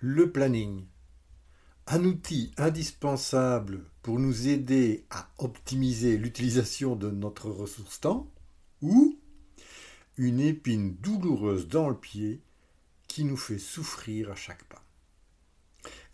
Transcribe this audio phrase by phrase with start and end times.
[0.00, 0.84] le planning.
[1.86, 8.30] Un outil indispensable pour nous aider à optimiser l'utilisation de notre ressource temps
[8.82, 9.18] ou
[10.16, 12.42] une épine douloureuse dans le pied
[13.06, 14.84] qui nous fait souffrir à chaque pas.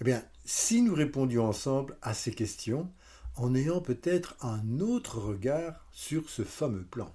[0.01, 2.91] Eh bien, si nous répondions ensemble à ces questions
[3.37, 7.13] en ayant peut-être un autre regard sur ce fameux plan.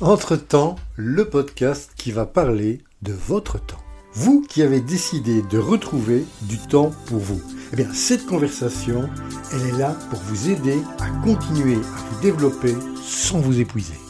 [0.00, 3.83] Entre-temps, le podcast qui va parler de votre temps.
[4.16, 7.40] Vous qui avez décidé de retrouver du temps pour vous.
[7.72, 9.08] Eh bien, cette conversation,
[9.52, 14.03] elle est là pour vous aider à continuer à vous développer sans vous épuiser.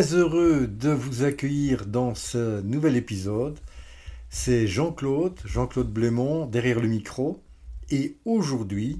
[0.00, 3.58] Heureux de vous accueillir dans ce nouvel épisode.
[4.30, 7.42] C'est Jean-Claude, Jean-Claude Blémont derrière le micro
[7.90, 8.98] et aujourd'hui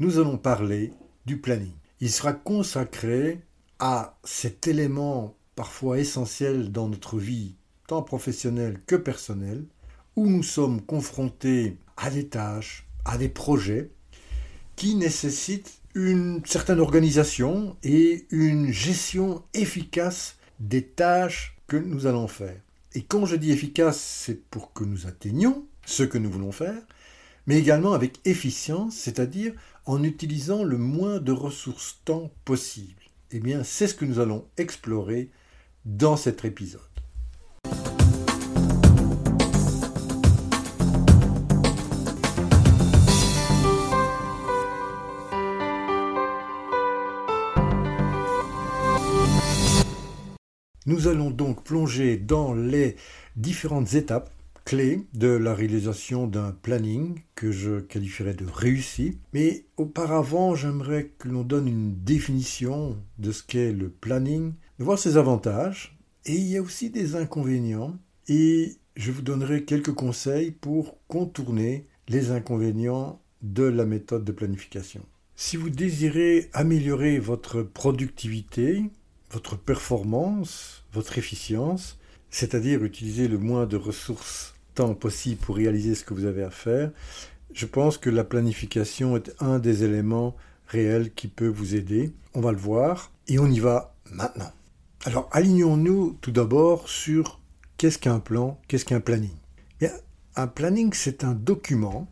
[0.00, 0.92] nous allons parler
[1.26, 1.70] du planning.
[2.00, 3.40] Il sera consacré
[3.78, 7.54] à cet élément parfois essentiel dans notre vie,
[7.86, 9.64] tant professionnelle que personnelle,
[10.16, 13.90] où nous sommes confrontés à des tâches, à des projets
[14.74, 22.60] qui nécessitent une certaine organisation et une gestion efficace des tâches que nous allons faire.
[22.94, 26.80] Et quand je dis efficace, c'est pour que nous atteignions ce que nous voulons faire,
[27.46, 29.52] mais également avec efficience, c'est-à-dire
[29.86, 33.02] en utilisant le moins de ressources temps possible.
[33.32, 35.30] Eh bien, c'est ce que nous allons explorer
[35.84, 36.91] dans cet épisode.
[50.84, 52.96] Nous allons donc plonger dans les
[53.36, 54.32] différentes étapes
[54.64, 59.18] clés de la réalisation d'un planning que je qualifierais de réussi.
[59.32, 64.98] Mais auparavant, j'aimerais que l'on donne une définition de ce qu'est le planning, de voir
[64.98, 65.96] ses avantages.
[66.26, 67.96] Et il y a aussi des inconvénients.
[68.26, 75.02] Et je vous donnerai quelques conseils pour contourner les inconvénients de la méthode de planification.
[75.36, 78.84] Si vous désirez améliorer votre productivité,
[79.32, 81.98] votre performance, votre efficience,
[82.30, 86.50] c'est-à-dire utiliser le moins de ressources temps possible pour réaliser ce que vous avez à
[86.50, 86.90] faire,
[87.52, 92.12] je pense que la planification est un des éléments réels qui peut vous aider.
[92.34, 94.52] On va le voir et on y va maintenant.
[95.04, 97.40] Alors alignons-nous tout d'abord sur
[97.76, 99.36] qu'est-ce qu'un plan, qu'est-ce qu'un planning.
[99.80, 99.90] Bien,
[100.36, 102.10] un planning, c'est un document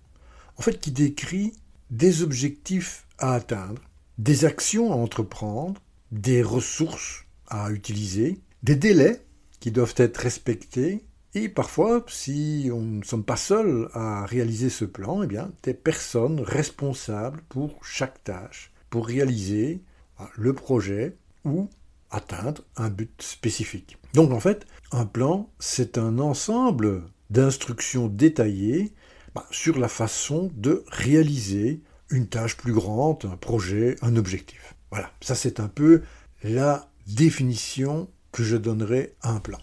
[0.56, 1.52] en fait qui décrit
[1.90, 3.80] des objectifs à atteindre,
[4.18, 9.22] des actions à entreprendre des ressources à utiliser, des délais
[9.60, 11.04] qui doivent être respectés,
[11.34, 15.74] et parfois, si on ne sommes pas seuls à réaliser ce plan, eh bien, des
[15.74, 19.80] personnes responsables pour chaque tâche, pour réaliser
[20.18, 21.68] ah, le projet ou
[22.10, 23.96] atteindre un but spécifique.
[24.14, 28.92] Donc en fait, un plan, c'est un ensemble d'instructions détaillées
[29.34, 34.74] bah, sur la façon de réaliser une tâche plus grande, un projet, un objectif.
[34.90, 36.02] Voilà, ça c'est un peu
[36.42, 39.58] la définition que je donnerai à un plan.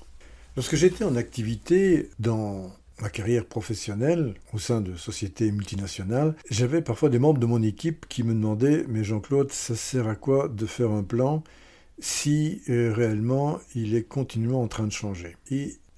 [0.55, 2.71] Lorsque j'étais en activité dans
[3.01, 8.07] ma carrière professionnelle au sein de sociétés multinationales, j'avais parfois des membres de mon équipe
[8.07, 11.44] qui me demandaient Mais Jean-Claude, ça sert à quoi de faire un plan
[11.99, 15.35] si euh, réellement il est continuellement en train de changer?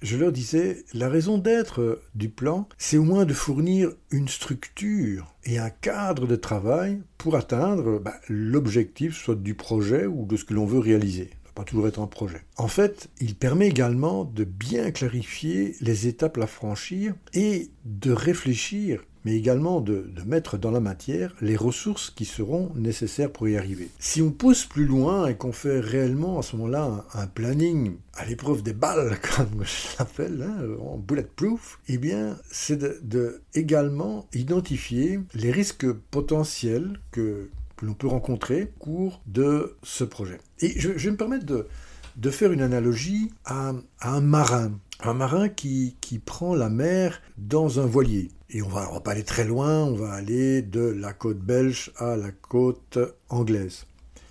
[0.02, 5.34] Je leur disais, la raison d'être du plan, c'est au moins de fournir une structure
[5.44, 10.44] et un cadre de travail pour atteindre bah, l'objectif soit du projet ou de ce
[10.44, 11.30] que l'on veut réaliser.
[11.54, 12.42] Pas toujours être un projet.
[12.56, 19.00] En fait, il permet également de bien clarifier les étapes à franchir et de réfléchir
[19.24, 23.88] mais également de, mettre dans la matière les ressources qui seront nécessaires pour y arriver.
[23.98, 28.24] Si on pousse plus loin et qu'on fait réellement à ce moment-là un, planning à
[28.24, 35.20] l'épreuve des balles, comme je l'appelle, hein, en bulletproof, eh bien, c'est de, également identifier
[35.34, 37.50] les risques potentiels que,
[37.86, 40.38] l'on peut rencontrer au cours de ce projet.
[40.60, 44.72] Et je, vais me permettre de, faire une analogie à, un marin.
[45.02, 48.30] Un marin qui prend la mer dans un voilier.
[48.52, 51.92] Et on va, va pas aller très loin, on va aller de la côte belge
[51.96, 52.98] à la côte
[53.28, 53.86] anglaise.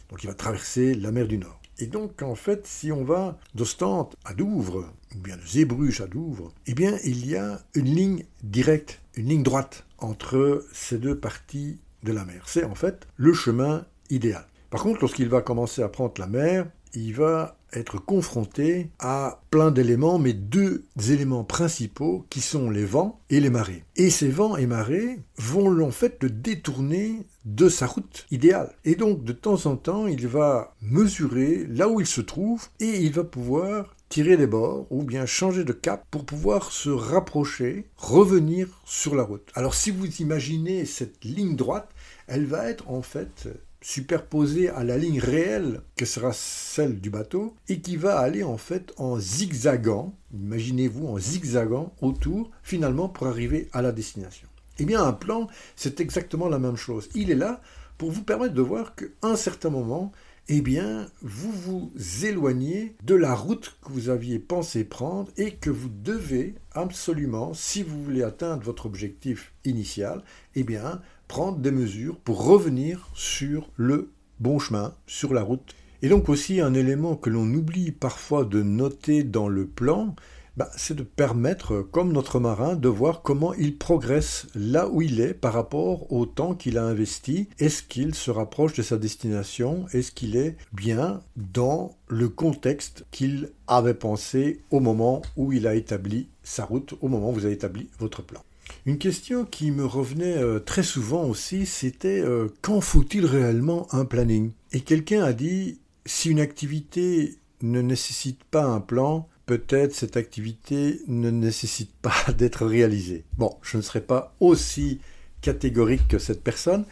[0.09, 1.61] Donc il va traverser la mer du Nord.
[1.77, 6.07] Et donc en fait, si on va d'Ostende à Douvres, ou bien de Zébruges à
[6.07, 11.17] Douvres, eh bien il y a une ligne directe, une ligne droite entre ces deux
[11.17, 12.43] parties de la mer.
[12.45, 14.45] C'est en fait le chemin idéal.
[14.69, 19.71] Par contre, lorsqu'il va commencer à prendre la mer, il va être confronté à plein
[19.71, 23.83] d'éléments, mais deux éléments principaux qui sont les vents et les marées.
[23.95, 28.73] Et ces vents et marées vont en fait le détourner de sa route idéale.
[28.85, 33.03] Et donc de temps en temps, il va mesurer là où il se trouve et
[33.03, 37.85] il va pouvoir tirer les bords ou bien changer de cap pour pouvoir se rapprocher,
[37.95, 39.47] revenir sur la route.
[39.53, 41.89] Alors si vous imaginez cette ligne droite,
[42.27, 43.47] elle va être en fait
[43.81, 48.57] superposée à la ligne réelle que sera celle du bateau et qui va aller en
[48.57, 54.47] fait en zigzagant, imaginez-vous en zigzagant autour finalement pour arriver à la destination.
[54.79, 57.09] Eh bien un plan, c'est exactement la même chose.
[57.15, 57.61] Il est là
[57.97, 60.11] pour vous permettre de voir qu'à un certain moment,
[60.51, 61.91] eh bien, vous vous
[62.25, 67.83] éloignez de la route que vous aviez pensé prendre et que vous devez absolument, si
[67.83, 70.23] vous voulez atteindre votre objectif initial,
[70.55, 74.11] eh bien, prendre des mesures pour revenir sur le
[74.41, 75.75] bon chemin, sur la route.
[76.01, 80.15] Et donc aussi un élément que l'on oublie parfois de noter dans le plan,
[80.57, 85.21] bah, c'est de permettre, comme notre marin, de voir comment il progresse là où il
[85.21, 87.47] est par rapport au temps qu'il a investi.
[87.59, 89.85] Est-ce qu'il se rapproche de sa destination?
[89.93, 95.75] Est-ce qu'il est bien dans le contexte qu'il avait pensé au moment où il a
[95.75, 98.41] établi sa route, au moment où vous avez établi votre plan?
[98.85, 104.05] Une question qui me revenait euh, très souvent aussi, c'était euh, quand faut-il réellement un
[104.05, 104.51] planning?
[104.71, 111.01] Et quelqu'un a dit, si une activité ne nécessite pas un plan, peut-être cette activité
[111.07, 113.23] ne nécessite pas d'être réalisée.
[113.37, 114.99] Bon, je ne serai pas aussi
[115.41, 116.85] catégorique que cette personne,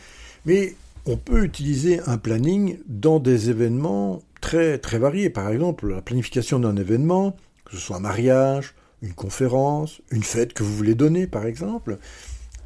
[0.45, 0.75] mais
[1.06, 5.30] on peut utiliser un planning dans des événements très très variés.
[5.30, 7.36] Par exemple, la planification d'un événement,
[7.66, 11.98] que ce soit un mariage, une conférence, une fête que vous voulez donner par exemple,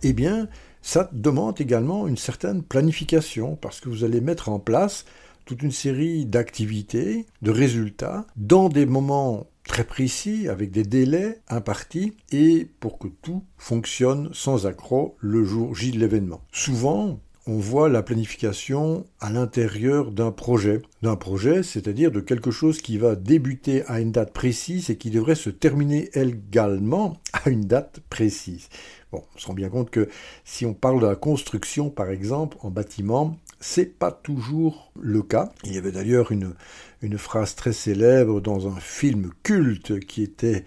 [0.04, 0.48] eh bien,
[0.82, 5.06] ça demande également une certaine planification parce que vous allez mettre en place
[5.46, 12.14] toute une série d'activités, de résultats, dans des moments très précis, avec des délais impartis,
[12.32, 16.42] et pour que tout fonctionne sans accroc le jour J de l'événement.
[16.52, 20.82] Souvent, on voit la planification à l'intérieur d'un projet.
[21.02, 25.10] D'un projet, c'est-à-dire de quelque chose qui va débuter à une date précise et qui
[25.10, 28.70] devrait se terminer également à une date précise.
[29.12, 30.08] On se rend bien compte que
[30.46, 35.52] si on parle de la construction, par exemple, en bâtiment, c'est pas toujours le cas.
[35.64, 36.54] Il y avait d'ailleurs une,
[37.02, 40.64] une phrase très célèbre dans un film culte qui était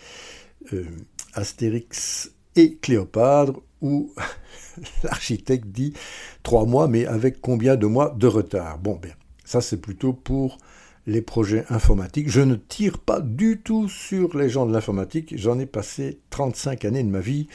[0.73, 0.85] euh,
[1.35, 4.13] Astérix et Cléopâtre, où
[5.05, 5.93] l'architecte dit
[6.43, 8.79] trois mois, mais avec combien de mois de retard?
[8.79, 10.59] Bon, bien, ça c'est plutôt pour
[11.07, 12.31] les projets informatiques.
[12.31, 16.85] Je ne tire pas du tout sur les gens de l'informatique, j'en ai passé 35
[16.85, 17.49] années de ma vie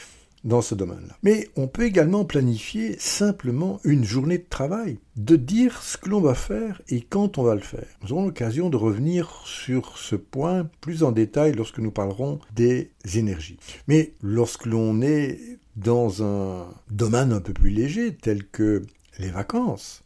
[0.44, 1.16] dans ce domaine-là.
[1.22, 6.20] Mais on peut également planifier simplement une journée de travail, de dire ce que l'on
[6.20, 7.86] va faire et quand on va le faire.
[8.02, 12.90] Nous aurons l'occasion de revenir sur ce point plus en détail lorsque nous parlerons des
[13.14, 13.58] énergies.
[13.86, 15.38] Mais lorsque l'on est
[15.76, 18.82] dans un domaine un peu plus léger tel que
[19.18, 20.02] les vacances,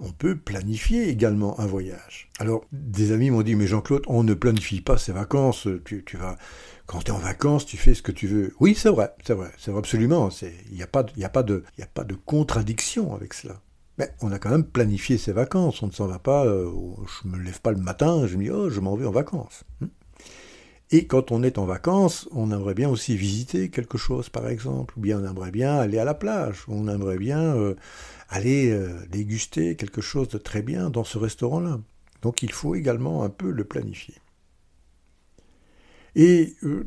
[0.00, 2.28] on peut planifier également un voyage.
[2.38, 6.36] Alors, des amis m'ont dit, mais Jean-Claude, on ne planifie pas ses vacances, tu, vas,
[6.90, 8.52] quand tu es en vacances, tu fais ce que tu veux.
[8.58, 11.62] Oui, c'est vrai, c'est vrai, c'est vrai, absolument, il n'y a, pas, de,
[12.26, 13.60] contradiction avec cela.
[13.96, 16.68] Mais on a quand même planifié ses vacances, on ne s'en va pas, euh,
[17.22, 19.62] je me lève pas le matin, je me dis, oh, je m'en vais en vacances.
[19.80, 19.86] Hmm.
[20.90, 24.94] Et quand on est en vacances, on aimerait bien aussi visiter quelque chose, par exemple,
[24.96, 27.76] ou bien on aimerait bien aller à la plage, on aimerait bien euh,
[28.28, 31.78] aller euh, déguster quelque chose de très bien dans ce restaurant-là.
[32.22, 34.16] Donc il faut également un peu le planifier.
[36.16, 36.86] Et euh,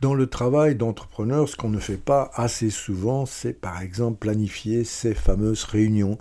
[0.00, 4.84] dans le travail d'entrepreneur, ce qu'on ne fait pas assez souvent, c'est par exemple planifier
[4.84, 6.18] ces fameuses réunions.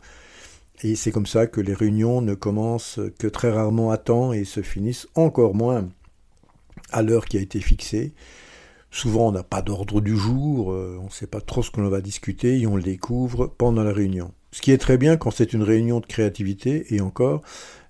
[0.84, 4.46] Et c'est comme ça que les réunions ne commencent que très rarement à temps et
[4.46, 5.90] se finissent encore moins
[6.92, 8.14] à l'heure qui a été fixée.
[8.92, 11.88] Souvent, on n'a pas d'ordre du jour, euh, on ne sait pas trop ce qu'on
[11.88, 14.32] va discuter et on le découvre pendant la réunion.
[14.52, 17.42] Ce qui est très bien quand c'est une réunion de créativité, et encore,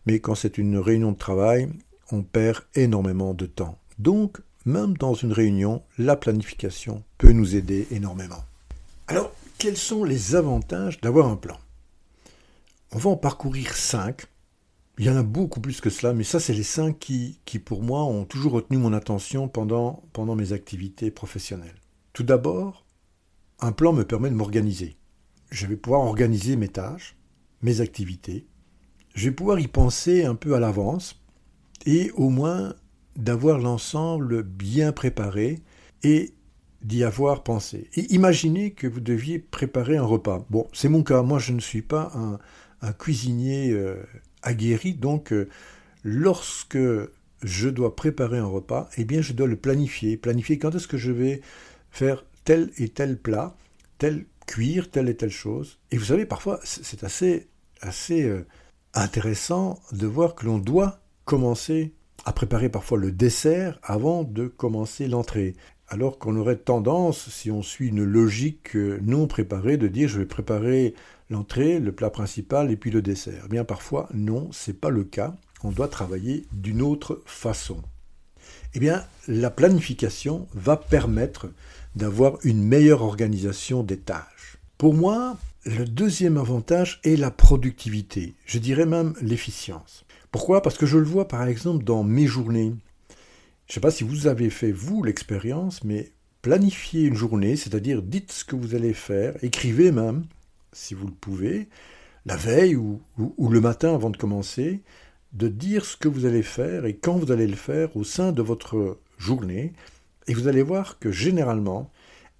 [0.05, 1.69] mais quand c'est une réunion de travail,
[2.11, 3.77] on perd énormément de temps.
[3.99, 8.43] Donc, même dans une réunion, la planification peut nous aider énormément.
[9.07, 11.57] Alors, quels sont les avantages d'avoir un plan?
[12.91, 14.27] On va en parcourir cinq
[14.99, 17.83] il y en a beaucoup plus que cela, mais ça, c'est les cinq qui, pour
[17.83, 21.79] moi, ont toujours retenu mon attention pendant mes activités professionnelles.
[22.13, 22.83] Tout d'abord,
[23.59, 24.97] un plan me permet de m'organiser.
[25.51, 27.15] Je vais pouvoir organiser mes tâches,
[27.61, 28.47] mes activités.
[29.13, 31.21] Je vais pouvoir y penser un peu à l'avance
[31.85, 32.73] et au moins
[33.17, 35.59] d'avoir l'ensemble bien préparé
[36.03, 36.33] et
[36.81, 37.89] d'y avoir pensé.
[37.95, 40.45] Et imaginez que vous deviez préparer un repas.
[40.50, 41.24] Bon, c'est mon cas.
[41.24, 42.39] Moi, je ne suis pas un,
[42.93, 44.03] cuisinier euh,
[44.43, 44.93] aguerri.
[44.93, 45.50] Donc, euh,
[46.03, 46.77] lorsque
[47.43, 50.17] je dois préparer un repas, eh bien je dois le planifier.
[50.17, 51.41] Planifier quand est-ce que je vais
[51.91, 53.55] faire tel et tel plat,
[53.97, 55.79] tel cuire telle et telle chose.
[55.91, 57.47] Et vous savez, parfois, c'est assez,
[57.81, 58.45] assez euh,
[58.93, 61.93] intéressant de voir que l'on doit commencer
[62.27, 65.55] à préparer parfois le dessert avant de commencer l'entrée.
[65.88, 70.19] Alors qu'on aurait tendance, si on suit une logique euh, non préparée, de dire je
[70.19, 70.93] vais préparer
[71.29, 73.43] l'entrée, le plat principal et puis le dessert.
[73.46, 75.38] Eh bien parfois, non, c'est pas le cas.
[75.63, 77.81] On doit travailler d'une autre façon.
[78.74, 81.48] Eh bien, la planification va permettre
[81.96, 84.57] d'avoir une meilleure organisation des tâches.
[84.77, 90.03] Pour moi, le deuxième avantage est la productivité, je dirais même l'efficience.
[90.31, 90.62] Pourquoi?
[90.62, 92.74] Parce que je le vois par exemple dans mes journées.
[93.67, 98.01] Je ne sais pas si vous avez fait, vous, l'expérience, mais planifier une journée, c'est-à-dire
[98.01, 100.24] dites ce que vous allez faire, écrivez même,
[100.72, 101.67] si vous le pouvez,
[102.25, 104.81] la veille ou, ou, le matin avant de commencer,
[105.34, 108.31] de dire ce que vous allez faire et quand vous allez le faire au sein
[108.31, 109.74] de votre journée,
[110.27, 111.89] et vous allez voir que généralement,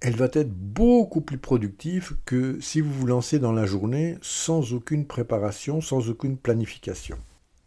[0.00, 4.72] elle va être beaucoup plus productive que si vous vous lancez dans la journée sans
[4.72, 7.18] aucune préparation, sans aucune planification.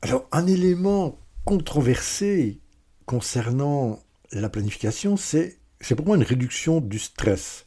[0.01, 2.59] Alors, un élément controversé
[3.05, 3.99] concernant
[4.31, 5.59] la planification, c'est,
[5.95, 7.65] pour moi une réduction du stress.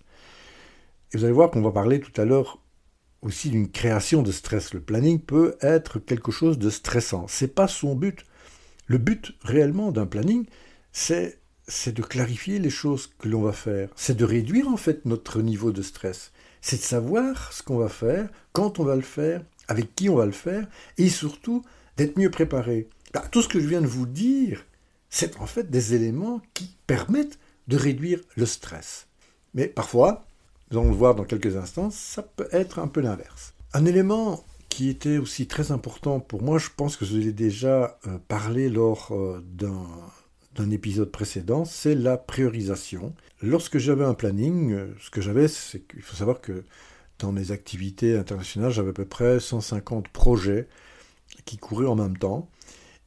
[1.12, 2.60] Et vous allez voir qu'on va parler tout à l'heure
[3.22, 4.74] aussi d'une création de stress.
[4.74, 7.26] Le planning peut être quelque chose de stressant.
[7.28, 8.24] C'est pas son but.
[8.86, 10.46] Le but réellement d'un planning,
[10.92, 13.88] c'est c'est de clarifier les choses que l'on va faire.
[13.96, 16.32] C'est de réduire en fait notre niveau de stress.
[16.60, 20.16] C'est de savoir ce qu'on va faire, quand on va le faire, avec qui on
[20.16, 20.66] va le faire,
[20.98, 21.64] et surtout
[21.96, 22.88] d'être mieux préparé.
[23.12, 24.64] Bah, tout ce que je viens de vous dire,
[25.10, 29.06] c'est en fait des éléments qui permettent de réduire le stress.
[29.54, 30.24] Mais parfois,
[30.70, 33.54] nous allons le voir dans quelques instants, ça peut être un peu l'inverse.
[33.72, 37.98] Un élément qui était aussi très important pour moi, je pense que je l'ai déjà
[38.08, 39.40] euh, parlé lors euh,
[40.56, 43.14] d'un épisode précédent, c'est la priorisation.
[43.40, 46.64] Lorsque j'avais un planning, euh, ce que j'avais, c'est qu'il faut savoir que
[47.20, 50.66] dans mes activités internationales, j'avais à peu près 150 projets
[51.44, 52.48] qui couraient en même temps.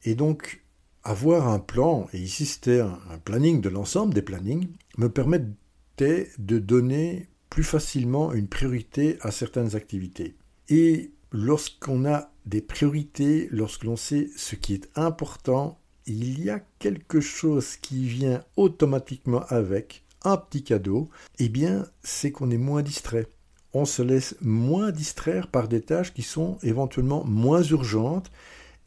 [0.04, 0.62] Et donc,
[1.04, 6.58] avoir un plan, et ici c'était un, planning de l'ensemble des plannings, me permettait de
[6.58, 10.36] donner plus facilement une priorité à certaines activités.
[10.68, 16.60] Et lorsqu'on a des priorités, lorsque l'on sait ce qui est important, il y a
[16.78, 22.82] quelque chose qui vient automatiquement avec, un petit cadeau, eh bien, c'est qu'on est moins
[22.82, 23.28] distrait.
[23.74, 28.30] On se laisse moins distraire par des tâches qui sont éventuellement moins urgentes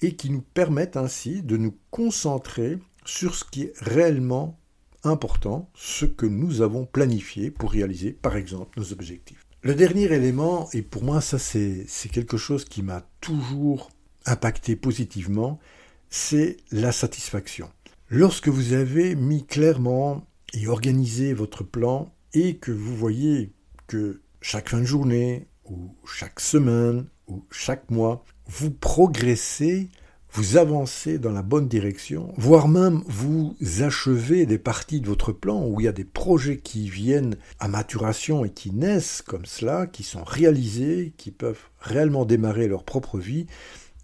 [0.01, 4.57] et qui nous permettent ainsi de nous concentrer sur ce qui est réellement
[5.03, 9.45] important, ce que nous avons planifié pour réaliser, par exemple, nos objectifs.
[9.63, 13.91] Le dernier élément, et pour moi ça c'est quelque chose qui m'a toujours
[14.25, 15.59] impacté positivement,
[16.09, 17.69] c'est la satisfaction.
[18.09, 23.53] Lorsque vous avez mis clairement et organisé votre plan et que vous voyez
[23.87, 29.89] que chaque fin de journée ou chaque semaine ou chaque mois, vous progressez,
[30.33, 35.65] vous avancez dans la bonne direction, voire même vous achevez des parties de votre plan
[35.65, 39.87] où il y a des projets qui viennent à maturation et qui naissent comme cela,
[39.87, 43.45] qui sont réalisés, qui peuvent réellement démarrer leur propre vie,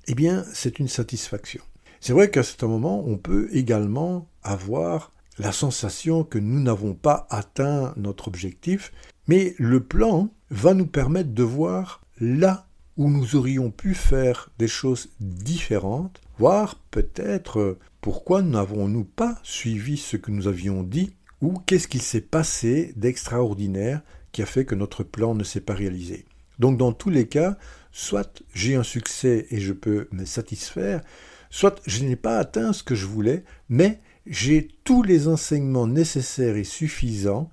[0.08, 1.62] eh bien c'est une satisfaction.
[2.00, 7.28] C'est vrai qu'à un moment, on peut également avoir la sensation que nous n'avons pas
[7.30, 8.92] atteint notre objectif,
[9.28, 14.68] mais le plan va nous permettre de voir là où nous aurions pu faire des
[14.68, 21.88] choses différentes, voir peut-être pourquoi n'avons-nous pas suivi ce que nous avions dit, ou qu'est-ce
[21.88, 26.26] qui s'est passé d'extraordinaire qui a fait que notre plan ne s'est pas réalisé.
[26.58, 27.58] Donc dans tous les cas,
[27.92, 31.02] soit j'ai un succès et je peux me satisfaire,
[31.50, 36.58] Soit je n'ai pas atteint ce que je voulais, mais j'ai tous les enseignements nécessaires
[36.58, 37.50] et suffisants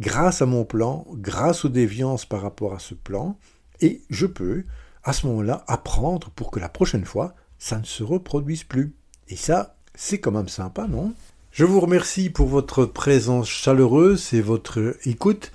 [0.00, 3.38] grâce à mon plan, grâce aux déviances par rapport à ce plan,
[3.80, 4.64] et je peux,
[5.04, 8.94] à ce moment-là, apprendre pour que la prochaine fois, ça ne se reproduise plus.
[9.28, 11.12] Et ça, c'est quand même sympa, non?
[11.52, 15.52] Je vous remercie pour votre présence chaleureuse et votre écoute,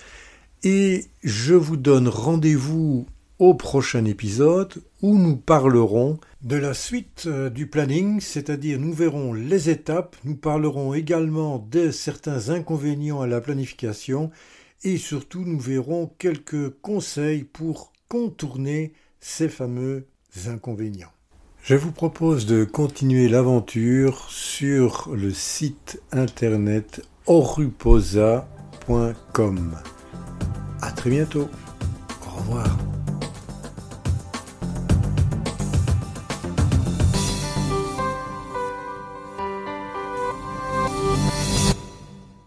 [0.63, 3.07] et je vous donne rendez-vous
[3.39, 9.33] au prochain épisode où nous parlerons de la suite euh, du planning, c'est-à-dire nous verrons
[9.33, 14.31] les étapes, nous parlerons également de certains inconvénients à la planification
[14.83, 20.05] et surtout nous verrons quelques conseils pour contourner ces fameux
[20.47, 21.11] inconvénients.
[21.63, 28.45] Je vous propose de continuer l'aventure sur le site internet oruposa.com.
[30.81, 31.49] À très bientôt.
[32.27, 32.77] Au revoir.